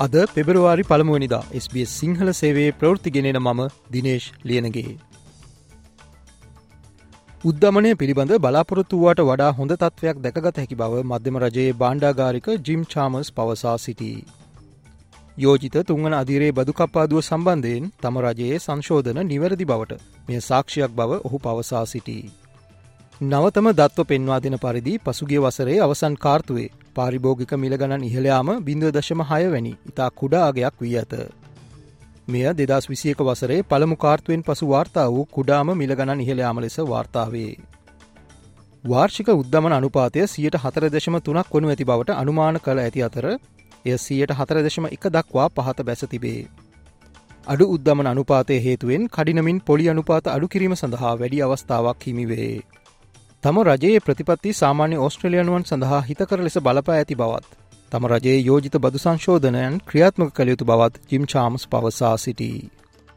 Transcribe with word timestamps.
අද 0.00 0.14
පෙබරවාරි 0.34 0.82
පළමුවනිදා 0.82 1.40
SBS 1.54 1.90
සිංහල 1.94 2.28
සේවේ 2.32 2.70
ප්‍රෘතිගෙනෙන 2.70 3.38
මම 3.38 3.60
දිනේශ් 3.90 4.28
ලියනගේ. 4.44 4.92
උද්ධමනය 7.44 7.90
පිළිබඳ 7.94 8.32
බලාපොරොත්තුවාට 8.38 9.20
වඩා 9.20 9.50
හොඳ 9.50 9.74
තත්ත්වයක් 9.74 10.18
දැකගත 10.18 10.56
හැකි 10.56 10.74
බව 10.74 11.02
මධ්‍යම 11.02 11.38
රජයේ 11.38 11.72
බාණ්ඩාගාරික 11.72 12.48
ජිම් 12.64 12.84
චාමස් 12.84 13.32
පවසා 13.32 13.76
සිටී. 13.78 14.24
යෝජිත 15.38 15.76
තුංගන 15.86 16.14
අදිරේ 16.14 16.52
බදුකප්පාදුව 16.52 17.20
සම්බන්ධයෙන් 17.20 17.92
තම 18.02 18.16
රජයේ 18.18 18.58
සංශෝධන 18.58 19.26
නිවැරදි 19.26 19.64
බවට 19.64 20.00
මෙය 20.28 20.40
සාක්ෂයක් 20.40 20.92
බව 20.92 21.20
ඔහු 21.24 21.38
පවසා 21.38 21.84
සිටී. 21.84 22.39
නවතම 23.20 23.66
දත්ව 23.70 24.04
පෙන්වා 24.04 24.40
දෙන 24.40 24.56
පරිදි 24.56 24.92
පසුගේ 24.98 25.40
වසරේ 25.40 25.74
අවසන් 25.78 26.14
කාර්තුවේ 26.16 26.70
පාරිභෝගික 26.94 27.50
මිලගණන් 27.54 28.04
ඉහළයාම 28.04 28.50
බිඳුව 28.62 28.92
දශම 28.92 29.22
හය 29.22 29.40
වැනි 29.46 29.72
ඉතා 29.88 30.06
කුඩාගයක් 30.12 30.80
වී 30.80 30.94
ඇත. 30.96 31.12
මෙය 32.28 32.46
දෙදස් 32.54 32.88
විසියක 32.88 33.20
වසරේ 33.20 33.58
පළමු 33.64 33.98
කාර්තුවෙන් 33.98 34.42
පසු 34.42 34.68
වාර්තා 34.68 35.06
වූ 35.10 35.26
කුඩාම 35.28 35.74
මිලගණන් 35.74 36.20
ඉහළයාම 36.20 36.60
ලෙස 36.60 36.78
වාර්තාවේ. 36.86 37.52
වාර්ෂික 38.84 39.28
උද්දමන 39.34 39.72
අනුපාතය 39.72 40.26
සියට 40.28 40.56
හතර 40.56 40.88
දෙශම 40.88 41.20
තුනක් 41.20 41.52
වනු 41.52 41.68
ඇති 41.68 41.84
බවට 41.84 42.18
අනුමාන 42.18 42.60
කළ 42.60 42.78
ඇති 42.78 43.00
අතර 43.02 43.26
එය 43.84 43.98
සියට 43.98 44.32
හතර 44.32 44.62
දෙශම 44.62 44.88
එක 44.88 45.04
දක්වා 45.10 45.48
පහත 45.50 45.78
බැස 45.84 46.08
තිබේ. 46.08 46.42
අඩු 47.46 47.70
උද්දමන 47.70 48.06
අනුපාතය 48.08 48.62
හේතුවෙන් 48.62 49.08
කඩිනමින් 49.10 49.62
පොලි 49.62 49.86
අනුපාත 49.88 50.26
අඩු 50.28 50.46
කිරීම 50.48 50.74
සඳහා 50.76 51.16
වැඩි 51.18 51.42
අවස්ථාවක් 51.42 52.06
හිමිවේ. 52.06 52.79
තම 53.42 53.58
රජයේ 53.62 53.98
ප්‍රතිපත්ති 53.98 54.50
සාමාන්‍ය 54.52 54.96
ඔස්ට්‍රලියනුවන් 54.96 55.62
සඳහා 55.64 56.00
හිතකර 56.00 56.40
ලෙස 56.40 56.56
බලපා 56.58 56.94
ඇති 56.94 57.14
බවත්. 57.14 57.46
තම 57.92 58.06
රජයේ 58.06 58.40
යෝජිත 58.40 58.74
බදු 58.76 58.98
සංශෝධනයන් 58.98 59.78
ක්‍රියාත්මක 59.86 60.34
කළ 60.34 60.48
යුතු 60.48 60.64
බවත් 60.64 60.98
ජිම් 61.12 61.24
චාම්ස් 61.24 61.64
පවසා 61.68 62.16
සිටී. 62.16 62.70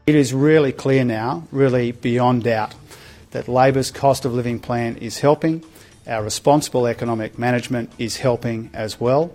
It 0.06 0.16
is 0.16 0.32
really 0.46 0.72
clear 0.84 1.04
now, 1.04 1.42
really 1.52 1.92
beyond 2.06 2.42
doubt, 2.44 2.72
that 3.32 3.48
Labor's 3.48 3.90
cost 4.00 4.24
of 4.24 4.32
living 4.32 4.58
plan 4.58 4.96
is 5.08 5.20
helping. 5.24 5.60
Our 6.08 6.22
responsible 6.24 6.88
economic 6.94 7.38
management 7.38 7.90
is 7.98 8.16
helping 8.24 8.70
as 8.86 8.96
well. 9.00 9.28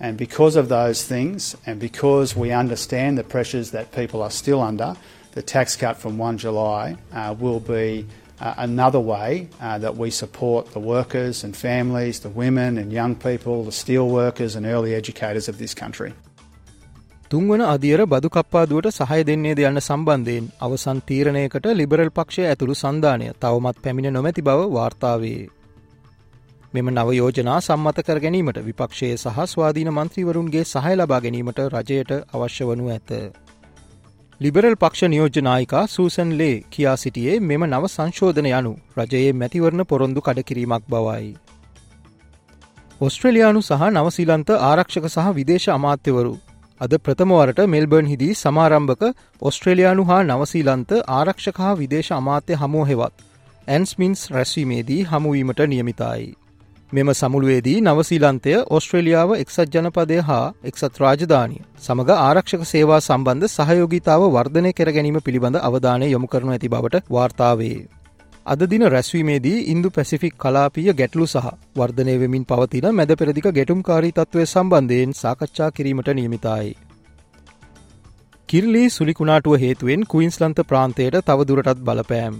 And 0.00 0.16
because 0.16 0.56
of 0.56 0.68
those 0.68 1.06
things, 1.14 1.56
and 1.66 1.78
because 1.78 2.36
we 2.42 2.50
understand 2.62 3.16
the 3.16 3.28
pressures 3.34 3.70
that 3.70 3.94
people 4.00 4.20
are 4.26 4.34
still 4.42 4.60
under, 4.70 4.90
the 5.36 5.42
tax 5.42 5.76
cut 5.76 5.96
from 5.96 6.18
1 6.18 6.38
July 6.38 6.96
uh, 7.14 7.34
will 7.38 7.60
be 7.60 8.06
uh, 8.42 8.54
another 8.58 9.02
way 9.02 9.30
uh, 9.60 9.78
that 9.78 9.94
we 9.96 10.08
support 10.12 10.72
the 10.72 10.82
workers 10.94 11.44
and 11.44 11.52
families, 11.58 12.20
the 12.20 12.34
women 12.34 12.78
and 12.78 12.92
young 12.92 13.14
people, 13.16 13.56
the 13.64 13.72
steel 13.72 14.06
workers 14.10 14.56
and 14.56 14.66
early 14.66 14.92
educators 14.94 15.48
of 15.48 15.58
this 15.58 15.74
country. 15.74 16.12
තුන්වන 17.30 17.62
අදියර 17.66 18.00
බදු 18.04 18.28
කප්පාදුවට 18.28 18.88
සහය 18.98 19.20
දෙන්නේද 19.28 19.60
යන්න 19.68 19.80
සම්බන්ධයෙන් 19.80 20.48
අවසන් 20.60 20.98
තීරණයකට 21.08 21.66
liberal 21.72 22.10
පක්ෂය 22.10 22.42
ඇතුළු 22.44 22.74
සන්ධානය 22.74 23.28
තවමත් 23.40 23.84
පැමිණ 23.84 24.12
නොමැති 24.12 24.42
බව 24.42 24.66
වාර්තාවේ. 24.74 25.42
මෙම 26.74 26.90
නවයෝජනා 26.90 27.60
සම්මත 27.60 28.04
කර 28.06 28.20
ගැනීමට 28.24 28.58
විපක්ෂයේ 28.66 29.16
සහ 29.16 29.46
ස්වාධීන 29.46 29.90
මන්ත්‍රීවරුන්ගේ 29.90 30.64
සහය 30.64 30.94
ලබා 30.96 31.20
ගැනීමට 31.20 31.64
රජයට 31.74 32.12
අවශ්‍ය 32.34 32.68
වනු 32.68 32.92
ඇත. 32.96 33.10
ලිබරල් 34.42 34.74
පක්ෂ 34.74 35.08
නියෝජනායිකා 35.08 35.82
සූසන් 35.86 36.30
ලේ 36.32 36.54
කියා 36.70 36.94
සිටියේ 36.96 37.34
මෙම 37.40 37.64
නව 37.66 37.88
සංශෝධන 37.88 38.48
යනු 38.50 38.72
රජයේ 38.96 39.32
මැතිවරණ 39.32 39.82
පොරොන්දු 39.84 40.20
කඩකිරීමක් 40.20 40.88
බවයි. 40.88 41.28
ඔස්ට්‍රලයානු 43.00 43.60
සහ 43.60 43.84
නවසීලන්ත 43.90 44.50
ආරක්ෂක 44.60 45.06
සහ 45.08 45.28
විදේශ 45.30 45.68
අමාත්‍යවරු 45.68 46.34
අද 46.80 46.98
ප්‍රථමවරට 47.00 47.62
මෙල්බර්න් 47.68 48.06
හිදී 48.06 48.34
සමාරම්භක 48.34 49.04
ඔස්ට්‍රලයානු 49.42 50.04
හා 50.04 50.22
නවසීලන්ත 50.24 50.98
ආරක්ෂක 51.12 51.58
හා 51.58 51.74
විදේශ 51.76 52.12
අමාත්‍ය 52.12 52.60
හමුව 52.62 52.86
හෙවත් 52.86 53.26
ඇන්ස්මින්ස් 53.68 54.30
රැස්වීමේදී 54.30 55.02
හමුවීමට 55.04 55.68
නියමිතයි. 55.68 56.30
මෙම 56.92 57.10
සමුළුවේදී 57.12 57.78
නවසීලන්තය 57.82 58.54
ඔස්ට්‍රේලියාව 58.70 59.30
එක්සත් 59.34 59.60
ජනපදය 59.74 60.18
හා 60.22 60.42
එක්සත් 60.70 60.98
රාජධානිය 61.00 61.62
සමඟ 61.80 62.12
ආරක්ෂක 62.16 62.66
සේවා 62.66 62.98
සම්බන්ධ 63.00 63.48
සහයෝගීතාව 63.52 64.24
වර්ධනය 64.28 64.72
කර 64.72 64.90
ගැනීම 64.92 65.18
පිළිබඳ 65.20 65.58
අවධානය 65.62 66.10
යොමු 66.10 66.28
කරනු 66.28 66.52
ඇති 66.52 66.70
බවට 66.70 67.02
වාර්තාවේ. 67.10 67.78
අද 68.46 68.66
දින 68.66 68.86
රැස්වීමේදී 68.88 69.64
ඉන්දු 69.68 69.90
පැසිෆික් 69.90 70.38
කලාපිය 70.38 70.88
ගැටලු 70.94 71.26
සහ 71.26 71.50
වර්ධනය 71.76 72.16
වෙමින් 72.18 72.46
පවතින 72.46 72.88
මැද 72.92 73.18
පෙරදික 73.18 73.48
ගැටුම්කාරී 73.50 74.14
තත්ත්වය 74.14 74.46
සම්බන්ධයෙන් 74.46 75.14
සාකච්ඡා 75.16 75.70
කිරීමට 75.72 76.14
නියමිතයි. 76.14 76.72
කිර්ලී 78.48 78.88
සුලිකුණාටුව 78.92 79.60
හේතුවෙන් 79.60 80.10
කුයින්ස්ලන්ත 80.10 80.66
ප්‍රාන්තයට 80.66 81.22
තවදුරටත් 81.26 81.80
බලපෑම්. 81.82 82.36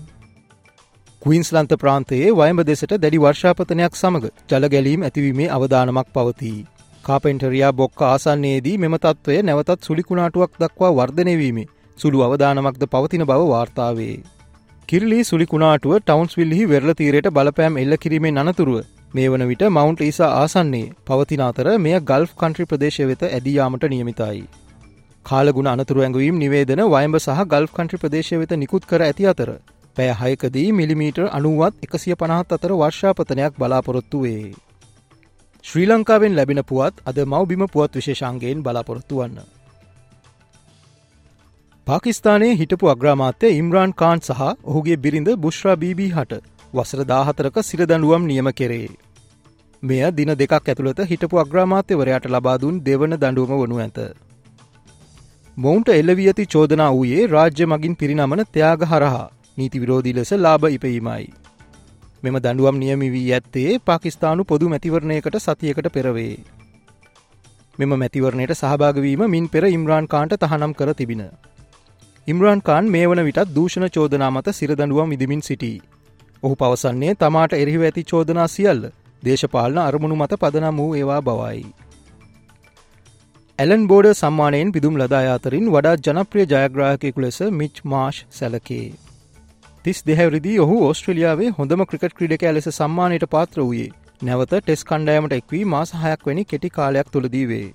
ක්වීන්ස්ලන්ත 1.22 1.72
ප්‍රාන්තයේ 1.78 2.31
වයඹ 2.33 2.60
දෙසට 2.65 2.93
දැඩි 2.94 3.19
වර්ෂාපතනයක් 3.21 3.97
සමඟ 3.97 4.25
ජලගැලීම් 4.50 5.03
ඇතිවීමේ 5.03 5.44
අවධානමක් 5.49 6.09
පවතිී. 6.12 6.62
කාපෙන්ටරයා 7.05 7.69
බොක්ක 7.72 8.00
ආසන්නේදී 8.05 8.72
මෙම 8.77 8.94
තත්ත්වය 8.97 9.37
නැවතත් 9.43 9.84
සුලිකුණාටුවක් 9.84 10.56
දක්වා 10.56 10.91
වර්ධනවීමේ 10.93 11.69
සුළු 11.99 12.22
අවධානමක්ද 12.22 12.83
පවතින 12.87 13.25
බව 13.25 13.44
වාර්තාවේ. 13.49 14.16
කිරලි 14.88 15.19
සුලිකුණාටුව 15.25 15.94
ටවන්ස් 15.99 16.34
විල්හි 16.37 16.65
වෙරල 16.66 16.93
තීරයට 16.94 17.28
බලපෑම් 17.31 17.78
එල්ල 17.78 17.97
කිරීමේ 17.97 18.33
නතුරුව 18.39 18.81
මේ 19.15 19.28
වන 19.28 19.44
විට 19.49 19.62
මවන්් 19.69 20.03
ඊසා 20.03 20.31
ආසන්නේ 20.37 20.89
පවතින 21.06 21.44
අතර 21.47 21.71
මෙය 21.78 21.94
ගල්ෆ් 22.03 22.33
කන්ට්‍රි 22.37 22.66
ප්‍රදේශය 22.66 23.06
වෙත 23.10 23.22
ඇදයාමට 23.28 23.87
නියමිතයි. 23.89 24.43
කාලගුණ 25.27 25.71
අනතුරු 25.71 26.03
ඇඟවීම් 26.03 26.43
නිවේදන 26.43 26.83
වයඹ 26.89 27.21
සහ 27.21 27.47
ගල්ෆ් 27.47 27.72
කන්ට්‍රි 27.72 28.03
ප්‍රදේශය 28.03 28.41
වෙත 28.41 28.56
නිකුත් 28.56 28.87
කර 28.87 29.06
ඇති 29.06 29.31
අතර 29.33 29.53
පැය 29.97 30.12
හයකදී 30.14 30.69
මිලිමීටර් 30.72 31.26
අනුවත් 31.30 31.75
එකසිය 31.84 32.14
පනහත් 32.14 32.54
අතර 32.56 32.72
වර්ෂාපතනයක් 32.75 33.58
බලාපොරොත්තු 33.58 34.20
වේ. 34.20 34.54
ශ්‍රී 35.64 35.88
ලංකාවෙන් 35.88 36.36
ලැබෙන 36.36 36.60
පුවත් 36.64 37.03
අද 37.06 37.19
මවබිම 37.25 37.64
පුවත් 37.69 37.92
විශේෂන්ගයෙන් 37.94 38.62
බලාපොරොත්තු 38.62 39.19
වන්න. 39.19 39.50
පාකිස්ානයේ 41.86 42.56
හිටපු 42.56 42.88
අග්‍රාමාත්‍ය 42.88 43.50
ඉම්රාන් 43.54 43.92
කාන් 43.94 44.20
සහ 44.20 44.41
ඔහුගේ 44.64 44.97
බිරිඳ 44.97 45.28
බුශ්‍රා 45.36 45.76
බීබී 45.76 46.10
හට 46.10 46.41
වසර 46.74 47.04
දාහතරක 47.04 47.56
සිරදඩුවම් 47.62 48.24
නියම 48.24 48.48
කෙරේ. 48.53 48.88
මෙය 49.82 50.03
දින 50.12 50.34
දෙකක් 50.34 50.56
ඇතුළත 50.59 51.04
හිටපු 51.04 51.42
අග්‍රාමාත්‍යවරයාට 51.44 52.26
ලබාදුන් 52.28 52.80
දෙවන 52.80 53.19
දඩුවම 53.19 53.54
වනු 53.60 53.78
ඇත. 53.78 53.98
මොවුන්ට 55.56 55.88
එල්ලවී 55.91 56.28
ඇති 56.28 56.47
චෝදනා 56.47 56.91
වූයේ 56.92 57.28
රාජ්‍ය 57.28 57.64
මගින් 57.66 57.97
පිරිනමන 57.97 58.44
ත්‍යයාග 58.48 58.84
හරහා 58.86 59.28
නීති 59.57 59.79
විරෝධී 59.79 60.15
ලෙස 60.15 60.33
ලාභ 60.39 60.67
ඉපීමයි. 60.69 61.25
මෙම 62.22 62.37
දඩුවම් 62.39 62.77
නියමි 62.78 63.09
වී 63.10 63.28
ඇත්තේ 63.33 63.78
පාකිස්ානු 63.81 64.45
පොදු 64.45 64.69
මැතිවරණයකට 64.69 65.37
සතියකට 65.39 65.89
පෙරවේ. 65.91 66.37
මෙම 67.78 67.93
මැතිවරණයට 67.95 68.54
සහභාගවීම 68.54 69.25
මින් 69.28 69.49
පෙර 69.49 69.65
ඉම්රාන් 69.69 70.07
කාන්ට 70.07 70.37
තහනම් 70.39 70.72
කර 70.72 70.95
තිබින. 70.95 71.22
ඉම්රාන් 72.27 72.63
කාන් 72.63 72.89
මේ 72.89 73.07
වන 73.07 73.25
විටත් 73.25 73.54
දූෂණ 73.54 73.89
චෝදනා 73.91 74.31
මත 74.31 74.47
සිරදඩුවම් 74.53 75.09
විදිමින් 75.10 75.43
සිටී. 75.43 75.77
ඔහු 76.43 76.55
පවසන්නේ 76.57 77.15
තමාට 77.16 77.53
එරිහිව 77.55 77.83
ඇති 77.83 78.05
චෝදනා 78.05 78.48
සියල්ල 78.48 78.83
දේශපාලන 79.22 79.78
අරමුණු 79.81 80.16
මත 80.16 80.41
පදනම් 80.41 80.77
වූ 80.77 80.91
ඒවා 80.95 81.22
බවයි. 81.22 81.63
ඇලන් 83.59 83.87
බෝඩ 83.87 84.13
සම්මානයෙන් 84.15 84.72
පිදුම් 84.72 84.95
ලදා 84.97 85.25
අතරින් 85.33 85.72
වඩා 85.72 85.97
ජනප්‍රිය 86.05 86.47
ජයග්‍රාහකෙකු 86.47 87.21
ලෙස 87.21 87.39
මිච් 87.53 87.83
මාශ් 87.84 88.21
සැලකේ. 88.31 88.87
තිස් 89.84 90.01
දෙහැවරිදි 90.09 90.51
ඔහු 90.65 90.75
ඕස්ට්‍රලියාවේ 90.89 91.49
හොඳම 91.57 91.81
ක්‍රිකට් 91.91 92.13
ක්‍රඩක 92.19 92.45
ලෙස 92.57 92.69
සම්මානයට 92.77 93.25
පාත්‍ර 93.33 93.59
වූයේ 93.63 93.89
නැවත 94.29 94.53
ටෙස් 94.59 94.84
කණ්ඩෑමට 94.91 95.34
එක්වී 95.39 95.63
මාස 95.73 95.93
හයක් 96.03 96.23
වැනි 96.29 96.45
කෙටි 96.53 96.71
කාලයක් 96.77 97.11
තුළදීවේ. 97.15 97.67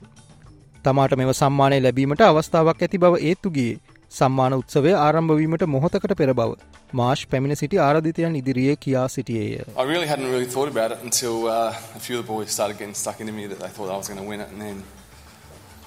තමාට 0.86 1.16
මෙව 1.22 1.32
සම්මානය 1.42 1.80
ලැබීමට 1.86 2.24
අවස්ථාවක් 2.30 2.86
ඇති 2.88 3.02
බව 3.04 3.20
ඒත්තුගේ 3.32 3.74
සම්මාන 4.20 4.56
උත්සවය 4.60 4.96
ආරම්භවීමට 5.02 5.68
මොහොතකට 5.76 6.16
පෙර 6.22 6.32
බව 6.40 6.56
මාශ් 7.02 7.26
පැමිණ 7.34 7.60
සිටි 7.64 7.84
ආරධිතයන් 7.90 8.40
ඉදිරියේ 8.42 8.80
කියා 8.88 9.08
සිටියේය. 9.18 9.68
I 9.76 9.88
really 9.92 10.10
hadn't 10.14 10.32
really 10.32 10.52
thought 10.56 10.72
about 10.76 10.96
it 10.96 11.04
until 11.04 11.36
uh, 11.58 12.00
a 12.00 12.04
few 12.08 12.20
of 12.20 12.26
the 12.26 12.32
boys 12.34 12.50
started 12.58 12.80
getting 12.80 12.98
stuck 13.04 13.20
into 13.20 13.36
me 13.40 13.52
that 13.52 13.60
they 13.60 13.74
thought 13.76 13.92
I 13.96 13.98
was 14.02 14.08
going 14.14 14.24
to 14.24 14.30
win 14.32 14.48
it, 14.48 14.50
and 14.54 14.62
then 14.68 14.84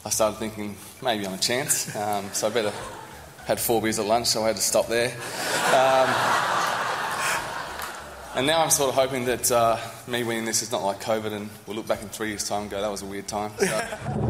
I 0.05 0.11
started 0.11 0.39
thinking 0.39 0.77
maybe 1.03 1.25
I'm 1.29 1.43
a 1.43 1.45
chance. 1.53 1.85
Um, 1.97 2.29
so 2.33 2.49
I 2.49 2.59
better 2.61 2.75
had 3.51 3.59
four 3.59 3.83
beers 3.83 3.99
at 3.99 4.07
lunch, 4.07 4.29
so 4.29 4.45
I 4.45 4.47
had 4.47 4.57
to 4.57 4.63
stop 4.63 4.87
there. 4.87 5.09
Um, 5.75 6.09
and 8.37 8.47
now 8.47 8.63
I'm 8.63 8.71
sort 8.71 8.91
of 8.91 8.95
hoping 8.95 9.25
that 9.25 9.51
uh, 9.51 9.77
me 10.07 10.23
winning 10.23 10.45
this 10.45 10.63
is 10.63 10.71
not 10.71 10.85
like 10.85 11.01
COVID, 11.03 11.33
and 11.33 11.51
we'll 11.67 11.75
look 11.75 11.89
back 11.89 12.01
in 12.01 12.09
three 12.11 12.29
years' 12.29 12.49
time 12.49 12.63
and 12.63 12.71
go, 12.71 12.81
that 12.81 12.89
was 12.89 13.03
a 13.03 13.07
weird 13.07 13.27
time. 13.27 13.51
So. 13.59 14.30